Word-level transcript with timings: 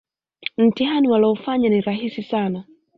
Mtihani 0.57 1.07
walioufanya 1.07 1.69
ni 1.69 1.81
rahisi 1.81 2.23
sana 2.23 2.63